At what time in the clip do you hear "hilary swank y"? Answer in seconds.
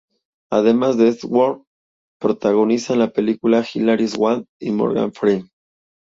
3.71-4.71